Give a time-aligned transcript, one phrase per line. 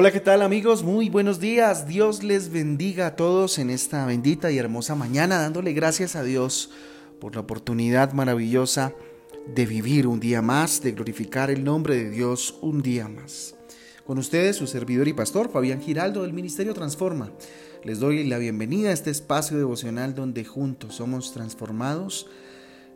[0.00, 0.84] Hola, ¿qué tal amigos?
[0.84, 1.88] Muy buenos días.
[1.88, 6.70] Dios les bendiga a todos en esta bendita y hermosa mañana, dándole gracias a Dios
[7.20, 8.92] por la oportunidad maravillosa
[9.52, 13.56] de vivir un día más, de glorificar el nombre de Dios un día más.
[14.06, 17.32] Con ustedes, su servidor y pastor Fabián Giraldo del Ministerio Transforma.
[17.82, 22.28] Les doy la bienvenida a este espacio devocional donde juntos somos transformados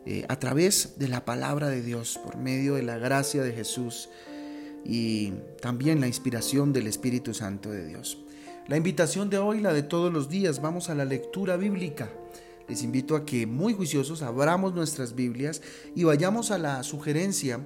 [0.05, 4.07] eh, a través de la palabra de Dios, por medio de la gracia de Jesús
[4.85, 8.17] y también la inspiración del Espíritu Santo de Dios.
[8.67, 12.09] La invitación de hoy, la de todos los días, vamos a la lectura bíblica.
[12.67, 15.61] Les invito a que muy juiciosos abramos nuestras Biblias
[15.95, 17.59] y vayamos a la sugerencia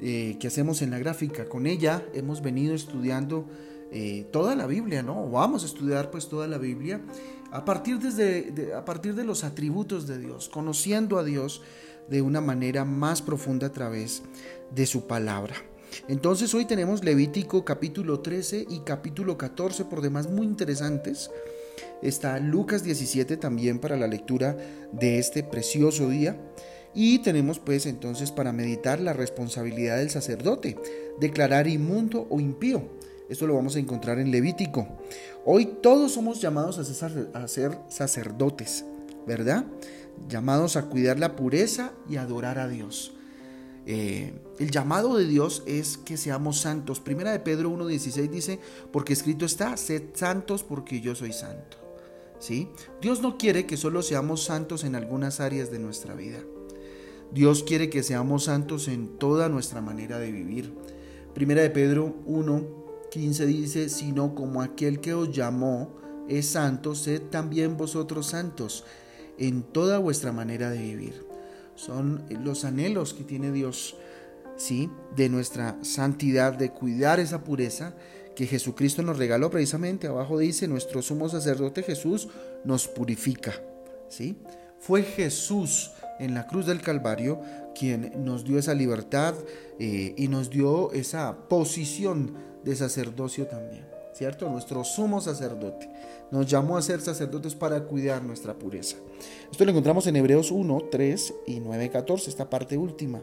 [0.00, 1.46] eh, que hacemos en la gráfica.
[1.46, 3.46] Con ella hemos venido estudiando
[3.92, 5.28] eh, toda la Biblia, ¿no?
[5.28, 7.02] Vamos a estudiar pues toda la Biblia
[7.50, 11.60] a partir, desde, a partir de los atributos de Dios, conociendo a Dios
[12.08, 14.22] de una manera más profunda a través
[14.74, 15.54] de su palabra.
[16.08, 21.30] Entonces hoy tenemos Levítico capítulo 13 y capítulo 14 por demás muy interesantes.
[22.02, 24.56] Está Lucas 17 también para la lectura
[24.92, 26.36] de este precioso día.
[26.94, 30.76] Y tenemos pues entonces para meditar la responsabilidad del sacerdote,
[31.20, 32.82] declarar inmundo o impío.
[33.28, 34.88] Esto lo vamos a encontrar en Levítico.
[35.44, 38.84] Hoy todos somos llamados a ser, sacerdotes,
[39.24, 39.66] ¿verdad?
[40.28, 43.14] Llamados a cuidar la pureza y adorar a Dios.
[43.86, 47.00] Eh, el llamado de Dios es que seamos santos.
[47.00, 48.60] Primera de Pedro 1.16 dice,
[48.92, 51.78] porque escrito está, sed santos porque yo soy santo.
[52.38, 52.68] ¿Sí?
[53.02, 56.38] Dios no quiere que solo seamos santos en algunas áreas de nuestra vida.
[57.32, 60.74] Dios quiere que seamos santos en toda nuestra manera de vivir.
[61.34, 65.96] Primera de Pedro 1.15 dice, sino como aquel que os llamó
[66.28, 68.84] es santo, sed también vosotros santos
[69.38, 71.29] en toda vuestra manera de vivir
[71.84, 73.96] son los anhelos que tiene Dios,
[74.56, 74.90] ¿sí?
[75.16, 77.94] De nuestra santidad, de cuidar esa pureza
[78.36, 80.06] que Jesucristo nos regaló precisamente.
[80.06, 82.28] Abajo dice, nuestro sumo sacerdote Jesús
[82.64, 83.54] nos purifica,
[84.08, 84.36] ¿sí?
[84.78, 87.40] Fue Jesús en la cruz del Calvario
[87.78, 89.34] quien nos dio esa libertad
[89.78, 92.34] eh, y nos dio esa posición
[92.64, 93.90] de sacerdocio también.
[94.20, 94.50] ¿cierto?
[94.50, 95.88] Nuestro sumo sacerdote.
[96.30, 98.96] Nos llamó a ser sacerdotes para cuidar nuestra pureza.
[99.50, 103.20] Esto lo encontramos en Hebreos 1, 3 y 9, 14, esta parte última.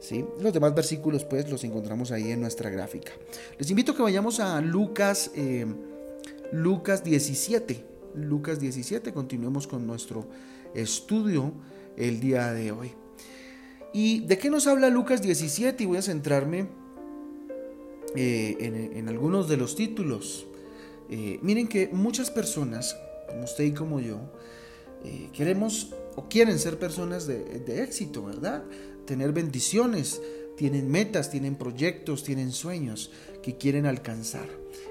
[0.00, 0.24] ¿sí?
[0.40, 3.12] Los demás versículos pues los encontramos ahí en nuestra gráfica.
[3.58, 5.66] Les invito a que vayamos a Lucas, eh,
[6.52, 7.84] Lucas 17.
[8.14, 10.26] Lucas 17, continuemos con nuestro
[10.74, 11.52] estudio
[11.96, 12.92] el día de hoy.
[13.92, 15.82] ¿Y de qué nos habla Lucas 17?
[15.82, 16.68] Y voy a centrarme
[18.14, 20.46] eh, en, algunos de los títulos.
[21.10, 22.96] Eh, miren que muchas personas,
[23.28, 24.20] como usted y como yo,
[25.04, 28.62] eh, queremos o quieren ser personas de, de éxito, ¿verdad?
[29.06, 30.20] Tener bendiciones,
[30.56, 33.10] tienen metas, tienen proyectos, tienen sueños
[33.42, 34.46] que quieren alcanzar.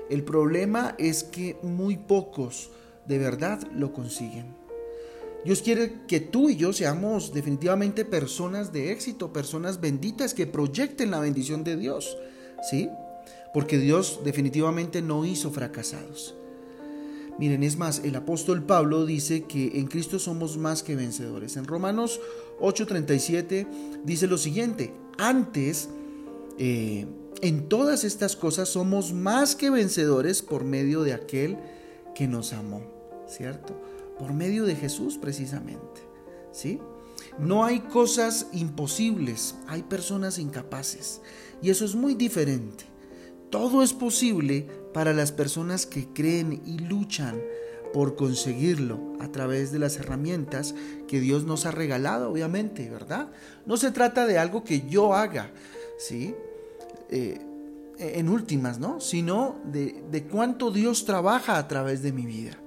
[0.09, 2.71] El problema es que muy pocos
[3.07, 4.59] de verdad lo consiguen.
[5.45, 11.11] Dios quiere que tú y yo seamos definitivamente personas de éxito, personas benditas que proyecten
[11.11, 12.17] la bendición de Dios.
[12.69, 12.89] ¿Sí?
[13.53, 16.35] Porque Dios definitivamente no hizo fracasados.
[17.39, 21.55] Miren, es más, el apóstol Pablo dice que en Cristo somos más que vencedores.
[21.55, 22.19] En Romanos
[22.59, 23.65] 8:37
[24.03, 25.87] dice lo siguiente, antes,
[26.57, 27.07] eh,
[27.41, 31.57] en todas estas cosas somos más que vencedores por medio de aquel
[32.13, 32.81] que nos amó,
[33.29, 33.73] ¿cierto?
[34.19, 36.01] Por medio de Jesús precisamente,
[36.51, 36.79] ¿sí?
[37.37, 41.21] No hay cosas imposibles, hay personas incapaces.
[41.61, 42.88] Y eso es muy diferente.
[43.49, 47.41] Todo es posible para las personas que creen y luchan
[47.93, 50.75] por conseguirlo a través de las herramientas
[51.07, 53.29] que Dios nos ha regalado, obviamente, ¿verdad?
[53.65, 55.51] No se trata de algo que yo haga,
[55.97, 56.35] ¿sí?
[57.09, 57.39] Eh,
[57.97, 59.01] en últimas, ¿no?
[59.01, 62.57] Sino de, cuánto Dios trabaja a través de mi vida.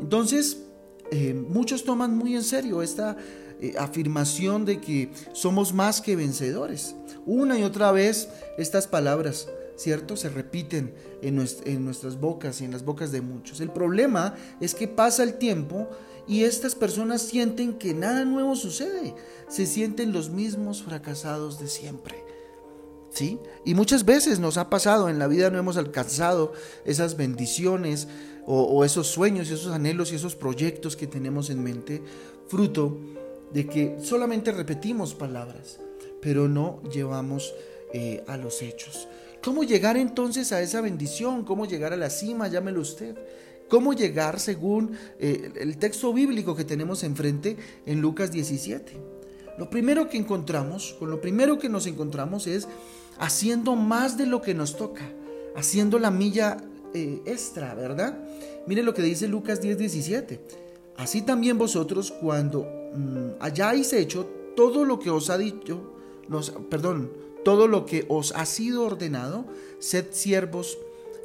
[0.00, 0.62] Entonces,
[1.10, 3.16] eh, muchos toman muy en serio esta
[3.60, 6.94] eh, afirmación de que somos más que vencedores.
[7.26, 9.48] Una y otra vez estas palabras
[9.78, 10.16] ¿cierto?
[10.16, 10.92] Se repiten
[11.22, 11.36] en,
[11.84, 13.60] nuestras bocas y en las bocas de muchos.
[13.60, 15.88] El problema es que pasa el tiempo
[16.26, 19.14] y estas personas sienten que nada nuevo sucede.
[19.48, 22.16] Se sienten los mismos fracasados de siempre.
[23.10, 23.38] ¿Sí?
[23.64, 26.52] Y muchas veces nos ha pasado, en la vida no hemos alcanzado
[26.84, 28.06] esas bendiciones
[28.46, 32.02] o, esos sueños esos anhelos y esos proyectos que tenemos en mente,
[32.48, 32.98] fruto
[33.52, 35.80] de que solamente repetimos palabras,
[36.20, 37.54] pero no llevamos
[37.92, 39.08] eh, a los hechos.
[39.42, 41.44] ¿Cómo llegar entonces a esa bendición?
[41.44, 42.48] ¿Cómo llegar a la cima?
[42.48, 43.16] Llámelo usted.
[43.68, 47.56] ¿Cómo llegar según eh, el texto bíblico que tenemos enfrente
[47.86, 48.92] en Lucas 17?
[49.58, 52.66] Lo primero que encontramos, con lo primero que nos encontramos es
[53.18, 55.10] haciendo más de lo que nos toca,
[55.54, 56.56] haciendo la milla
[56.94, 58.18] eh, extra, ¿verdad?
[58.66, 60.40] Mire lo que dice Lucas 10, 17.
[60.96, 64.26] Así también vosotros cuando mm, hayáis hecho
[64.56, 65.92] todo lo que os ha dicho,
[66.70, 67.12] perdón,
[67.48, 69.46] todo lo que os ha sido ordenado,
[69.78, 70.76] sed siervos,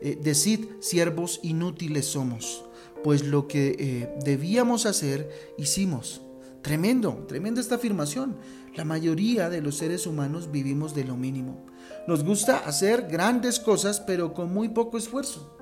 [0.01, 2.63] eh, decid siervos inútiles somos,
[3.03, 6.21] pues lo que eh, debíamos hacer hicimos.
[6.61, 8.37] Tremendo, tremenda esta afirmación.
[8.73, 11.65] La mayoría de los seres humanos vivimos de lo mínimo.
[12.07, 15.57] Nos gusta hacer grandes cosas, pero con muy poco esfuerzo.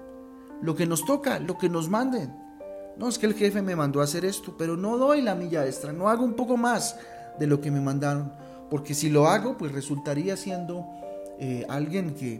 [0.61, 2.35] Lo que nos toca, lo que nos manden.
[2.97, 5.91] No es que el jefe me mandó hacer esto, pero no doy la milla extra,
[5.91, 6.97] no hago un poco más
[7.39, 8.50] de lo que me mandaron.
[8.71, 10.87] Porque si lo hago, pues resultaría siendo
[11.39, 12.39] eh, alguien que,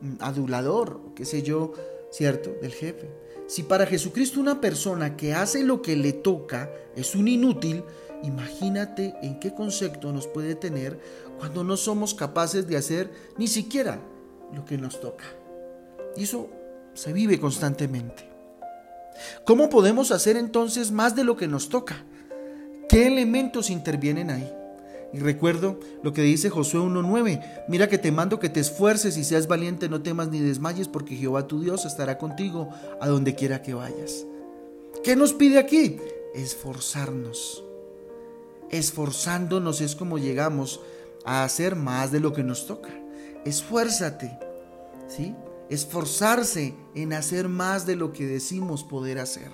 [0.00, 1.72] mm, adulador, qué sé yo,
[2.10, 2.50] ¿cierto?
[2.60, 3.08] Del jefe.
[3.46, 7.84] Si para Jesucristo una persona que hace lo que le toca es un inútil,
[8.24, 10.98] imagínate en qué concepto nos puede tener
[11.38, 14.00] cuando no somos capaces de hacer ni siquiera
[14.52, 15.26] lo que nos toca.
[16.16, 16.48] Y eso
[16.92, 18.28] se vive constantemente.
[19.44, 22.04] ¿Cómo podemos hacer entonces más de lo que nos toca?
[22.88, 24.57] ¿Qué elementos intervienen ahí?
[25.12, 29.24] Y recuerdo lo que dice Josué 1.9, mira que te mando que te esfuerces y
[29.24, 32.68] seas valiente, no temas ni desmayes, porque Jehová tu Dios estará contigo
[33.00, 34.26] a donde quiera que vayas.
[35.02, 35.96] ¿Qué nos pide aquí?
[36.34, 37.64] Esforzarnos.
[38.70, 40.80] Esforzándonos es como llegamos
[41.24, 42.90] a hacer más de lo que nos toca.
[43.46, 44.38] Esfuérzate,
[45.06, 45.34] ¿sí?
[45.70, 49.50] Esforzarse en hacer más de lo que decimos poder hacer.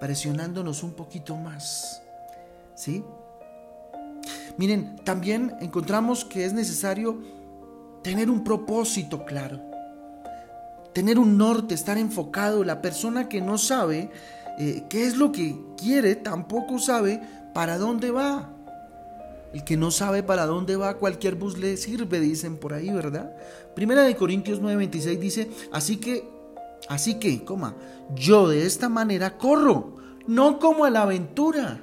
[0.00, 2.00] Presionándonos un poquito más,
[2.74, 3.04] ¿sí?
[4.58, 7.22] Miren, también encontramos que es necesario
[8.02, 9.60] tener un propósito claro,
[10.92, 12.64] tener un norte, estar enfocado.
[12.64, 14.10] La persona que no sabe
[14.58, 17.22] eh, qué es lo que quiere tampoco sabe
[17.54, 18.52] para dónde va.
[19.54, 23.36] El que no sabe para dónde va, cualquier bus le sirve, dicen por ahí, ¿verdad?
[23.76, 26.28] Primera de Corintios 9:26 dice, así que,
[26.88, 27.76] así que, coma,
[28.16, 29.94] yo de esta manera corro,
[30.26, 31.80] no como a la aventura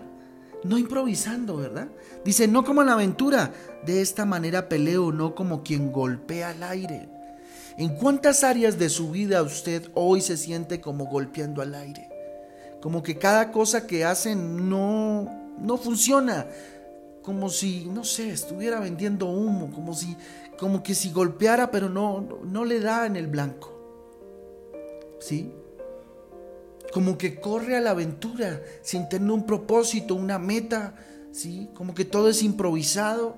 [0.65, 1.87] no improvisando, ¿verdad?
[2.23, 3.53] Dice, no como en la aventura,
[3.85, 7.07] de esta manera peleo, no como quien golpea al aire.
[7.77, 12.09] ¿En cuántas áreas de su vida usted hoy se siente como golpeando al aire?
[12.81, 16.47] Como que cada cosa que hace no, no funciona.
[17.21, 20.15] Como si, no sé, estuviera vendiendo humo, como si,
[20.57, 23.71] como que si golpeara, pero no, no le da en el blanco.
[25.19, 25.51] ¿Sí?
[26.95, 30.93] Como que corre a la aventura sin tener un propósito, una meta,
[31.33, 31.69] ¿sí?
[31.73, 33.35] Como que todo es improvisado.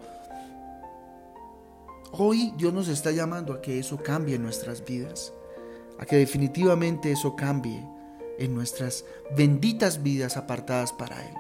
[2.12, 5.33] Hoy Dios nos está llamando a que eso cambie en nuestras vidas,
[5.98, 7.83] a que definitivamente eso cambie
[8.38, 9.06] en nuestras
[9.36, 11.33] benditas vidas apartadas para Él.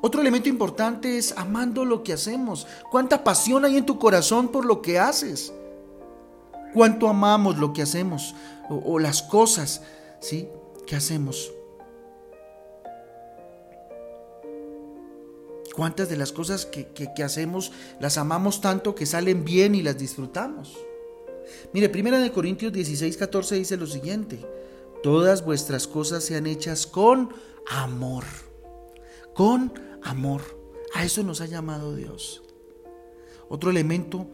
[0.00, 2.66] Otro elemento importante es amando lo que hacemos.
[2.90, 5.52] ¿Cuánta pasión hay en tu corazón por lo que haces?
[6.74, 8.34] ¿Cuánto amamos lo que hacemos
[8.68, 9.82] o, o las cosas,
[10.18, 10.48] ¿sí?
[10.88, 11.52] ¿Qué hacemos?
[15.76, 20.78] ¿Cuántas de las cosas que, hacemos las amamos tanto que salen bien y las disfrutamos?
[21.74, 24.40] Mire, primera de Corintios 16, 14 dice lo siguiente,
[25.02, 27.34] todas vuestras cosas sean hechas con
[27.66, 28.24] amor,
[29.34, 30.40] con amor.
[30.94, 32.42] A eso nos ha llamado Dios.
[33.50, 34.26] Otro elemento,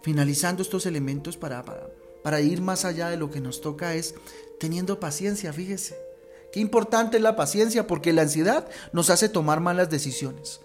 [0.00, 1.90] finalizando estos elementos para, para,
[2.22, 4.14] para ir más allá de lo que nos toca es
[4.62, 5.98] teniendo paciencia, fíjese.
[6.52, 10.60] Qué importante es la paciencia porque la ansiedad nos hace tomar malas decisiones.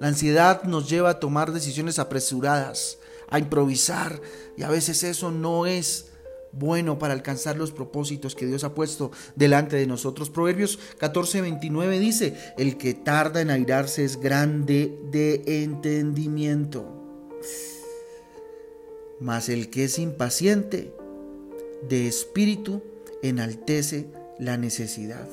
[0.00, 4.20] La ansiedad nos lleva a tomar decisiones apresuradas, a improvisar
[4.56, 6.06] y a veces eso no es
[6.50, 10.30] bueno para alcanzar los propósitos que Dios ha puesto delante de nosotros.
[10.30, 16.92] Proverbios 14:29 dice, el que tarda en airarse es grande de entendimiento,
[19.20, 20.92] mas el que es impaciente
[21.88, 22.82] de espíritu
[23.22, 25.28] enaltece la necesidad.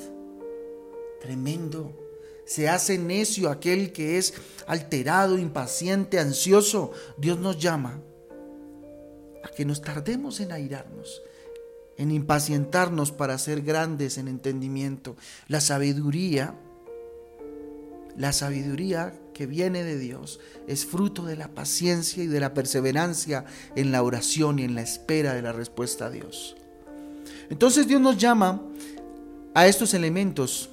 [1.20, 2.02] Tremendo.
[2.44, 4.34] Se hace necio aquel que es
[4.66, 6.92] alterado, impaciente, ansioso.
[7.16, 8.00] Dios nos llama
[9.42, 11.22] a que nos tardemos en airarnos,
[11.96, 15.16] en impacientarnos para ser grandes en entendimiento.
[15.48, 16.54] La sabiduría,
[18.16, 23.44] la sabiduría que viene de Dios es fruto de la paciencia y de la perseverancia
[23.74, 26.56] en la oración y en la espera de la respuesta a Dios.
[27.50, 28.60] Entonces Dios nos llama
[29.54, 30.70] a estos elementos,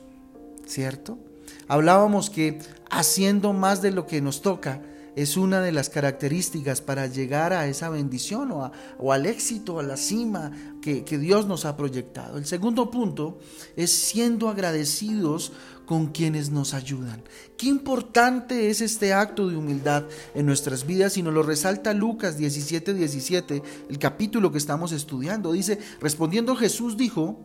[0.66, 1.18] ¿cierto?
[1.68, 4.82] Hablábamos que haciendo más de lo que nos toca
[5.16, 9.98] es una de las características para llegar a esa bendición o, al éxito, a la
[9.98, 10.52] cima
[10.82, 12.38] que, Dios nos ha proyectado.
[12.38, 13.38] El segundo punto
[13.76, 15.52] es siendo agradecidos
[15.86, 17.24] con quienes nos ayudan.
[17.58, 22.38] Qué importante es este acto de humildad en nuestras vidas y nos lo resalta Lucas
[22.38, 25.52] 17, 17, el capítulo que estamos estudiando.
[25.52, 27.40] Dice, respondiendo Jesús dijo,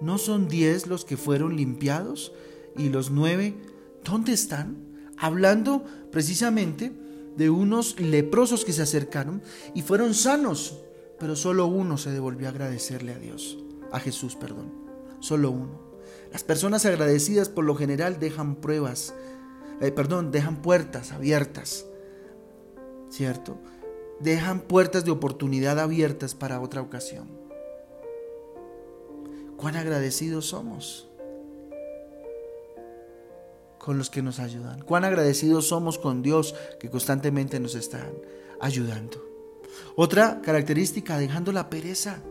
[0.00, 2.32] ¿no son diez los que fueron limpiados
[2.76, 3.54] y los nueve,
[4.02, 4.89] ¿dónde están?
[5.20, 6.92] Hablando precisamente
[7.36, 9.42] de unos leprosos que se acercaron
[9.74, 10.80] y fueron sanos,
[11.18, 13.58] pero solo uno se devolvió a agradecerle a Dios,
[13.92, 14.72] a Jesús, perdón,
[15.20, 15.90] solo uno.
[16.32, 19.14] Las personas agradecidas por lo general dejan pruebas,
[19.80, 21.84] eh, perdón, dejan puertas abiertas,
[23.10, 23.58] ¿cierto?
[24.20, 27.28] Dejan puertas de oportunidad abiertas para otra ocasión.
[29.56, 31.09] ¿Cuán agradecidos somos?
[33.80, 34.82] Con los que nos ayudan.
[34.82, 38.12] Cuán agradecidos somos con Dios que constantemente nos están
[38.60, 39.24] ayudando.
[39.96, 42.22] Otra característica, dejando la pereza.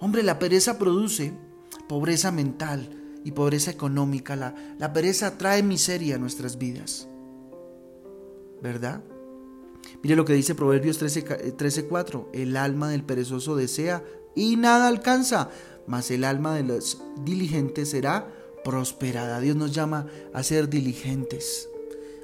[0.00, 1.32] Hombre, la pereza produce
[1.88, 2.90] pobreza mental
[3.24, 4.34] y pobreza económica.
[4.34, 7.08] La, la pereza trae miseria a nuestras vidas.
[8.60, 9.04] ¿Verdad?
[10.02, 11.56] Mire lo que dice Proverbios 13:4.
[11.56, 11.88] 13,
[12.32, 14.02] el alma del perezoso desea
[14.34, 15.48] y nada alcanza,
[15.86, 18.26] mas el alma de los diligentes será
[18.66, 19.38] prosperada.
[19.38, 21.68] Dios nos llama a ser diligentes,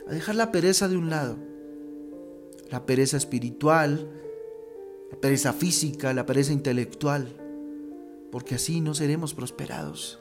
[0.09, 1.37] a dejar la pereza de un lado.
[2.69, 4.11] La pereza espiritual,
[5.13, 7.29] la pereza física, la pereza intelectual,
[8.33, 10.19] porque así no seremos prosperados.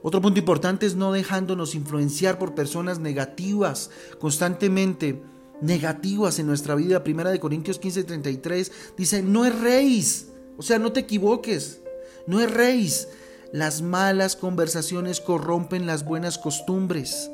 [0.00, 3.90] Otro punto importante es no dejándonos influenciar por personas negativas,
[4.20, 5.20] constantemente
[5.60, 7.02] negativas en nuestra vida.
[7.02, 11.80] Primera de Corintios 15:33 dice, no erréis, o sea, no te equivoques,
[12.28, 13.08] no erréis,
[13.52, 17.30] las malas conversaciones corrompen las buenas costumbres.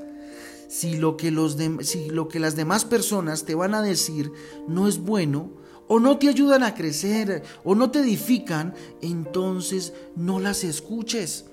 [0.69, 4.33] Si lo, que los si lo que las demás personas te van a decir
[4.67, 5.51] no es bueno,
[5.89, 11.47] o no te ayudan a crecer, o no te edifican, entonces no las escuches.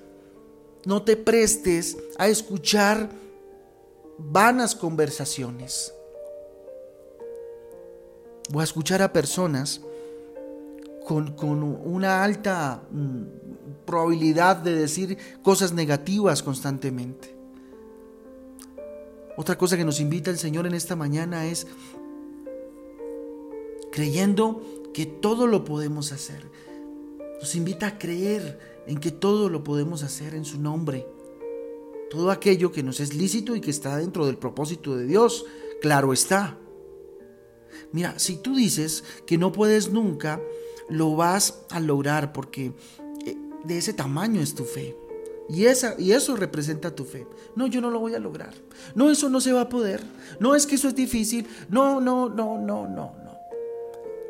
[0.86, 3.10] No te prestes a escuchar
[4.18, 5.94] vanas conversaciones.
[8.50, 9.82] Voy a escuchar a personas
[11.06, 13.24] con, con una alta mm,
[13.86, 17.36] probabilidad de decir cosas negativas constantemente.
[19.36, 21.66] Otra cosa que nos invita el Señor en esta mañana es
[23.92, 24.62] creyendo
[24.94, 26.50] que todo lo podemos hacer.
[27.40, 31.08] Nos invita a creer en que todo lo podemos hacer en su nombre.
[32.10, 35.46] Todo aquello que nos es lícito y que está dentro del propósito de Dios,
[35.82, 36.58] claro está.
[37.92, 40.40] Mira, si tú dices que no puedes nunca,
[40.90, 42.74] lo vas a lograr porque
[43.64, 44.96] de ese tamaño es tu fe.
[45.50, 47.28] Y, esa, y eso representa tu fe.
[47.56, 48.54] No, yo no lo voy a lograr.
[48.96, 50.02] No, eso no se va a poder.
[50.40, 51.46] No es que eso es difícil.
[51.70, 53.38] No, no, no, no, no, no.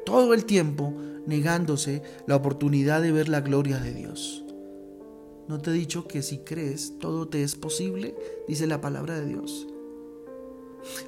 [0.06, 0.94] Todo el tiempo
[1.26, 4.44] negándose la oportunidad de ver la gloria de Dios.
[5.48, 8.16] ¿No te he dicho que si crees, todo te es posible?
[8.48, 9.68] Dice la palabra de Dios.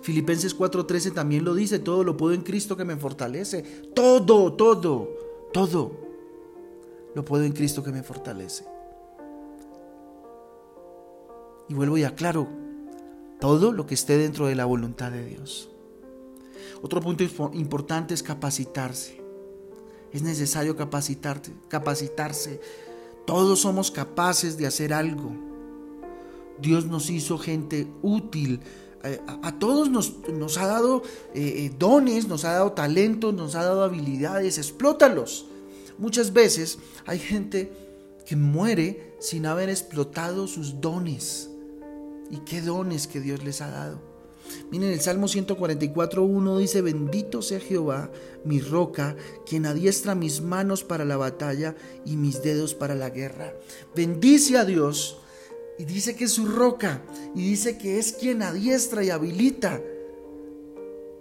[0.02, 3.64] Filipenses 4:13 también lo dice, todo lo puedo en Cristo que me fortalece.
[3.94, 5.10] Todo, todo,
[5.52, 6.05] todo
[7.16, 8.66] lo puedo en Cristo que me fortalece.
[11.70, 12.48] Y vuelvo y aclaro,
[13.40, 15.70] todo lo que esté dentro de la voluntad de Dios.
[16.82, 19.20] Otro punto importante es capacitarse.
[20.12, 22.60] Es necesario capacitarte, capacitarse.
[23.26, 25.32] Todos somos capaces de hacer algo.
[26.60, 28.60] Dios nos hizo gente útil.
[29.04, 31.02] Eh, a, todos nos, nos, ha dado
[31.34, 34.58] eh, eh, dones, nos ha dado talentos, nos ha dado habilidades.
[34.58, 35.48] Explótalos.
[35.98, 37.72] Muchas veces hay gente
[38.26, 41.50] que muere sin haber explotado sus dones.
[42.32, 44.02] ¿Y qué dones que Dios les ha dado?
[44.72, 48.12] Miren, el Salmo 144.1 dice, bendito sea Jehová,
[48.44, 51.76] mi roca, quien adiestra mis manos para la batalla
[52.06, 53.54] y mis dedos para la guerra.
[53.96, 55.20] Bendice a Dios
[55.78, 57.02] y dice que es su roca
[57.36, 59.82] y dice que es quien adiestra y habilita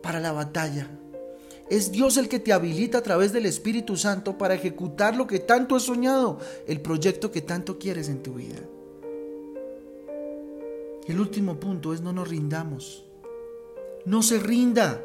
[0.03, 0.91] para la batalla.
[1.71, 5.39] Es Dios el que te habilita a través del Espíritu Santo para ejecutar lo que
[5.39, 8.61] tanto has soñado, el proyecto que tanto quieres en tu vida.
[11.07, 13.05] El último punto es no nos rindamos.
[14.05, 15.03] No se rinda.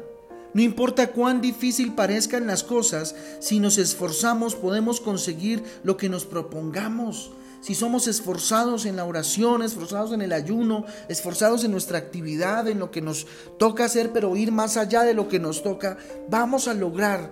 [0.52, 6.24] No importa cuán difícil parezcan las cosas, si nos esforzamos podemos conseguir lo que nos
[6.24, 12.68] propongamos si somos esforzados en la oración, esforzados en el ayuno, esforzados en nuestra actividad,
[12.68, 13.26] en lo que nos
[13.58, 15.98] toca hacer, pero ir más allá de lo que nos toca,
[16.28, 17.30] vamos a lograr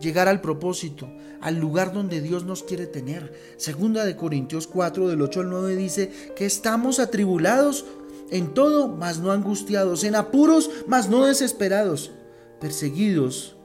[0.00, 3.32] llegar al propósito, al lugar donde Dios nos quiere tener.
[3.56, 7.84] Segunda de Corintios 4 del 8 al 9 dice que estamos atribulados
[8.30, 10.04] En todo, mas no angustiados.
[10.04, 12.10] En apuros, mas no desesperados.
[12.60, 13.56] Perseguidos,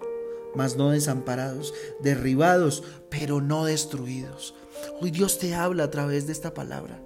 [0.55, 1.73] mas no desamparados.
[2.01, 4.55] Derribados, pero no destruidos.
[5.01, 7.01] Hoy Dios te habla a través de esta palabra.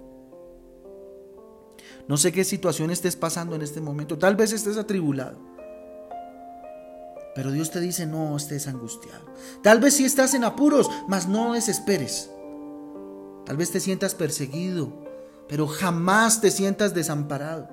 [2.07, 4.17] No sé qué situación estés pasando en este momento.
[4.17, 5.37] Tal vez estés atribulado.
[7.35, 9.25] Pero Dios te dice, no estés angustiado.
[9.61, 12.31] Tal vez si estás en apuros, mas no desesperes.
[13.45, 14.91] Tal vez te sientas perseguido,
[15.47, 17.69] pero jamás te sientas desamparado.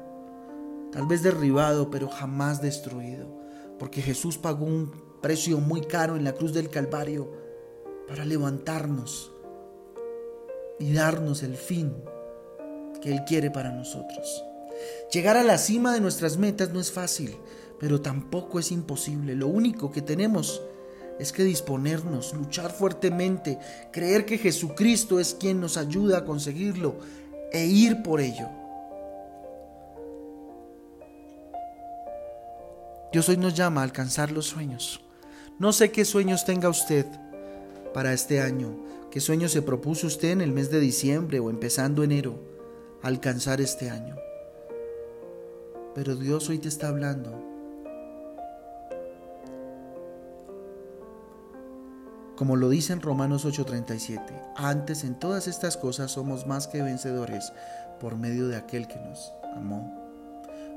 [0.93, 3.27] Tal vez derribado, pero jamás destruido.
[3.79, 4.93] Porque Jesús pagó un
[5.23, 7.33] precio muy caro en la cruz del Calvario
[8.07, 9.34] para levantarnos
[10.79, 11.95] y darnos el fin
[13.01, 14.45] que Él quiere para nosotros.
[15.13, 17.37] Llegar a la cima de nuestras metas no es fácil,
[17.79, 19.35] pero tampoco es imposible.
[19.35, 20.63] Lo único que tenemos
[21.19, 23.59] es que disponernos, luchar fuertemente,
[23.93, 26.97] creer que Jesucristo es quien nos ayuda a conseguirlo
[27.53, 28.49] e ir por ello.
[33.13, 35.01] Dios hoy nos llama a alcanzar los sueños.
[35.61, 37.07] No sé qué sueños tenga usted
[37.93, 38.84] para este año,
[39.15, 42.35] qué sueños se propuso usted en el mes de diciembre o empezando enero
[43.01, 44.17] alcanzar este año.
[45.95, 47.31] Pero Dios hoy te está hablando.
[52.35, 54.21] Como lo dice en Romanos 8:37,
[54.57, 57.53] antes en todas estas cosas somos más que vencedores
[58.01, 59.95] por medio de aquel que nos amó.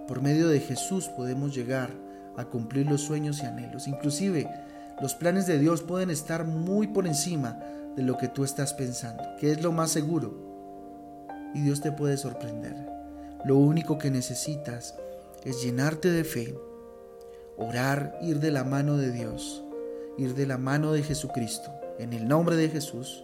[0.08, 1.90] Por medio de Jesús podemos llegar
[2.36, 3.88] a cumplir los sueños y anhelos.
[3.88, 4.48] Inclusive
[5.02, 7.60] los planes de Dios pueden estar muy por encima
[7.98, 10.48] de lo que tú estás pensando, que es lo más seguro
[11.54, 12.76] y Dios te puede sorprender.
[13.44, 14.96] Lo único que necesitas
[15.44, 16.58] es llenarte de fe,
[17.58, 19.64] orar, ir de la mano de Dios,
[20.18, 23.24] ir de la mano de Jesucristo, en el nombre de Jesús,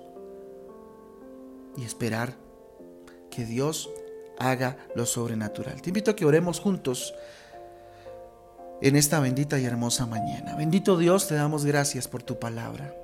[1.77, 2.33] y esperar
[3.29, 3.89] que Dios
[4.39, 5.81] haga lo sobrenatural.
[5.81, 7.13] Te invito a que oremos juntos
[8.81, 10.55] en esta bendita y hermosa mañana.
[10.55, 13.02] Bendito Dios, te damos gracias por tu palabra.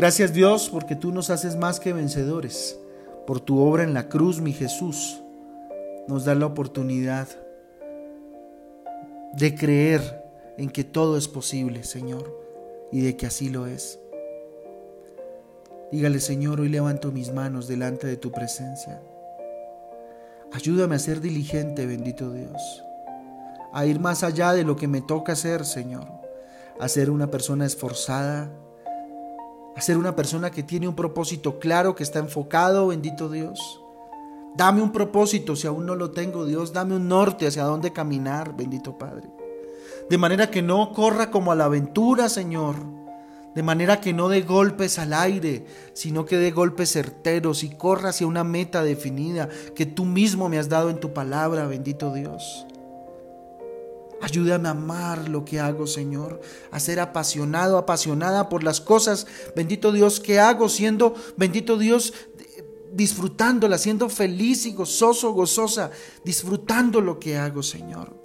[0.00, 2.80] Gracias Dios porque tú nos haces más que vencedores
[3.26, 5.20] por tu obra en la cruz, mi Jesús,
[6.08, 7.28] nos da la oportunidad
[9.34, 10.24] de creer
[10.56, 12.34] en que todo es posible, Señor,
[12.90, 14.00] y de que así lo es.
[15.92, 19.02] Dígale, Señor, hoy levanto mis manos delante de tu presencia.
[20.50, 22.82] Ayúdame a ser diligente, bendito Dios,
[23.74, 26.06] a ir más allá de lo que me toca hacer, Señor,
[26.80, 28.50] a ser una persona esforzada,
[29.76, 33.80] a ser una persona que tiene un propósito claro, que está enfocado, bendito Dios.
[34.56, 36.72] Dame un propósito si aún no lo tengo, Dios.
[36.72, 39.30] Dame un norte hacia dónde caminar, bendito Padre.
[40.08, 42.74] De manera que no corra como a la aventura, Señor.
[43.54, 48.10] De manera que no dé golpes al aire, sino que dé golpes certeros y corra
[48.10, 52.66] hacia una meta definida que tú mismo me has dado en tu palabra, bendito Dios.
[54.20, 59.92] Ayúdame a amar lo que hago, Señor, a ser apasionado, apasionada por las cosas, bendito
[59.92, 62.12] Dios, que hago, siendo, bendito Dios,
[62.92, 65.90] disfrutándola, siendo feliz y gozoso, gozosa,
[66.24, 68.20] disfrutando lo que hago, Señor.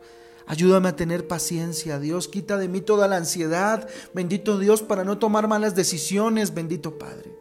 [0.48, 2.28] Ayúdame a tener paciencia, Dios.
[2.28, 7.32] Quita de mí toda la ansiedad, bendito Dios, para no tomar malas decisiones, bendito Padre.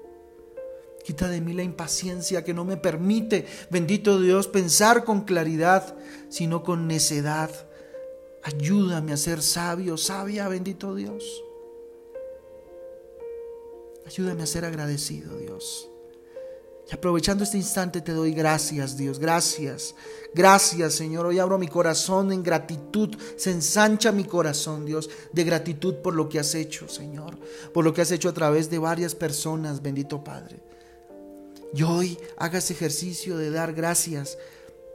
[1.05, 5.97] Quita de mí la impaciencia que no me permite, bendito Dios, pensar con claridad,
[6.31, 7.51] sino con necedad.
[8.45, 11.43] Ayúdame a ser sabio, sabia, bendito Dios.
[14.07, 15.89] Ayúdame a ser agradecido, Dios.
[16.91, 19.19] Y aprovechando este instante te doy gracias, Dios.
[19.19, 19.95] Gracias.
[20.35, 21.25] Gracias, Señor.
[21.25, 23.17] Hoy abro mi corazón en gratitud.
[23.37, 27.39] Se ensancha mi corazón, Dios, de gratitud por lo que has hecho, Señor.
[27.73, 30.61] Por lo que has hecho a través de varias personas, bendito Padre.
[31.73, 34.37] Y hoy hagas ejercicio de dar gracias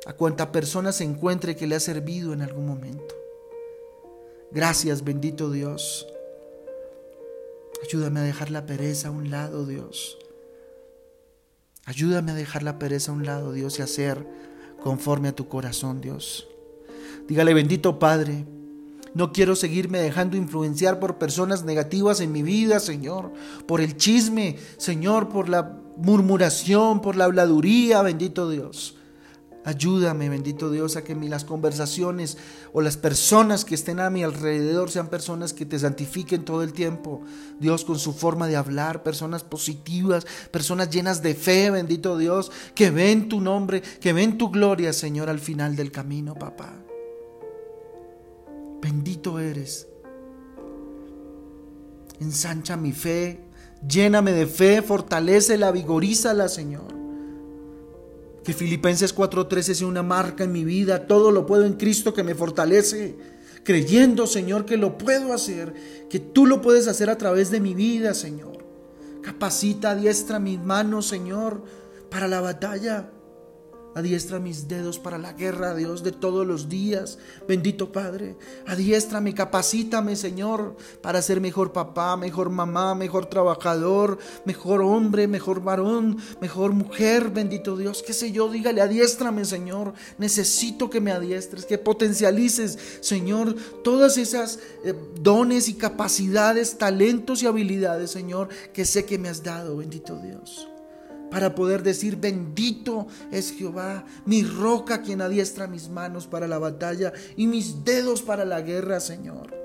[0.05, 3.18] a cuanta persona se encuentre que le ha servido en algún momento.
[4.51, 6.07] Gracias, bendito Dios.
[7.83, 10.17] Ayúdame a dejar la pereza a un lado, Dios.
[11.85, 14.25] Ayúdame a dejar la pereza a un lado, Dios, y hacer
[14.81, 16.47] conforme a tu corazón, Dios.
[17.27, 18.45] Dígale, bendito Padre,
[19.13, 23.31] no quiero seguirme dejando influenciar por personas negativas en mi vida, Señor,
[23.67, 28.98] por el chisme, Señor, por la murmuración, por la habladuría, bendito Dios.
[29.65, 32.37] Ayúdame, bendito Dios, a que las conversaciones
[32.71, 36.71] o las personas que estén a mi alrededor sean personas que te santifiquen todo el
[36.71, 37.21] tiempo.
[37.59, 42.89] Dios, con su forma de hablar, personas positivas, personas llenas de fe, bendito Dios, que
[42.89, 46.73] ven tu nombre, que ven tu gloria, Señor, al final del camino, papá.
[48.81, 49.87] Bendito eres.
[52.21, 53.41] Ensancha mi fe,
[53.85, 57.08] lléname de fe, fortalecela, vigorízala, Señor.
[58.43, 61.07] Que Filipenses 4:13 sea una marca en mi vida.
[61.07, 63.17] Todo lo puedo en Cristo que me fortalece.
[63.63, 65.73] Creyendo, Señor, que lo puedo hacer.
[66.09, 68.65] Que tú lo puedes hacer a través de mi vida, Señor.
[69.21, 71.63] Capacita, diestra mis manos, Señor,
[72.09, 73.11] para la batalla.
[73.99, 77.17] Adiestra mis dedos para la guerra, Dios, de todos los días.
[77.49, 78.37] Bendito Padre.
[78.65, 86.17] Adiéstrame, capacítame, Señor, para ser mejor papá, mejor mamá, mejor trabajador, mejor hombre, mejor varón,
[86.39, 87.29] mejor mujer.
[87.29, 88.01] Bendito Dios.
[88.01, 89.93] Qué sé yo, dígale, adiéstrame, Señor.
[90.17, 97.47] Necesito que me adiestres, que potencialices, Señor, todas esas eh, dones y capacidades, talentos y
[97.47, 100.69] habilidades, Señor, que sé que me has dado, bendito Dios
[101.29, 107.13] para poder decir, bendito es Jehová, mi roca quien adiestra mis manos para la batalla
[107.35, 109.55] y mis dedos para la guerra, Señor.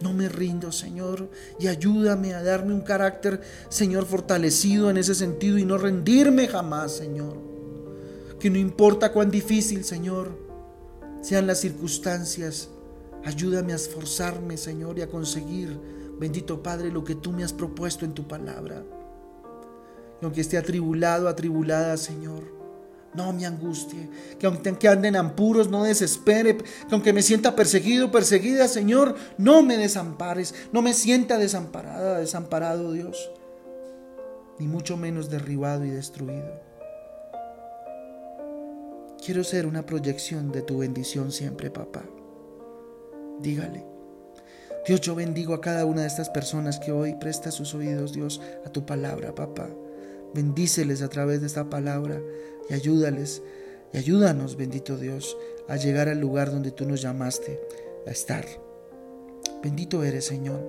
[0.00, 5.56] No me rindo, Señor, y ayúdame a darme un carácter, Señor, fortalecido en ese sentido
[5.58, 7.38] y no rendirme jamás, Señor.
[8.38, 10.38] Que no importa cuán difícil, Señor,
[11.22, 12.68] sean las circunstancias,
[13.24, 15.78] ayúdame a esforzarme, Señor, y a conseguir,
[16.18, 18.84] bendito Padre, lo que tú me has propuesto en tu palabra.
[20.22, 22.56] Aunque esté atribulado, atribulada, Señor,
[23.14, 24.08] no me angustie.
[24.38, 26.56] Que aunque ande en apuros, no desespere.
[26.56, 30.54] Que aunque me sienta perseguido, perseguida, Señor, no me desampares.
[30.72, 33.30] No me sienta desamparada, desamparado, Dios.
[34.58, 36.60] Ni mucho menos derribado y destruido.
[39.24, 42.04] Quiero ser una proyección de tu bendición siempre, papá.
[43.40, 43.84] Dígale.
[44.86, 48.40] Dios, yo bendigo a cada una de estas personas que hoy presta sus oídos, Dios,
[48.64, 49.68] a tu palabra, papá.
[50.34, 52.20] Bendíceles a través de esta palabra
[52.68, 53.42] y ayúdales
[53.92, 55.36] y ayúdanos, bendito Dios,
[55.68, 57.60] a llegar al lugar donde tú nos llamaste
[58.06, 58.44] a estar.
[59.62, 60.60] Bendito eres, Señor,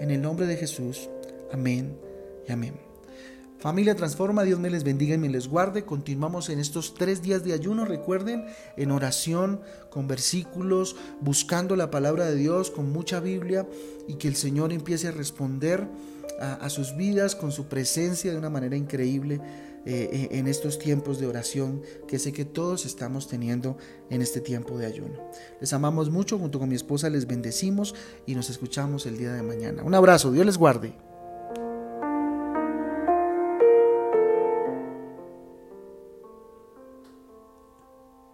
[0.00, 1.10] en el nombre de Jesús.
[1.52, 1.98] Amén
[2.46, 2.74] y amén.
[3.58, 5.84] Familia Transforma, Dios me les bendiga y me les guarde.
[5.84, 8.44] Continuamos en estos tres días de ayuno, recuerden,
[8.76, 13.66] en oración, con versículos, buscando la palabra de Dios, con mucha Biblia
[14.06, 15.88] y que el Señor empiece a responder
[16.40, 19.40] a, sus vidas con su presencia de una manera increíble
[19.84, 23.76] eh, eh, en estos tiempos de oración que sé que todos estamos teniendo
[24.10, 25.30] en este tiempo de ayuno.
[25.60, 27.94] Les amamos mucho, junto con mi esposa les bendecimos
[28.26, 29.82] y nos escuchamos el día de mañana.
[29.82, 31.05] Un abrazo, Dios les guarde.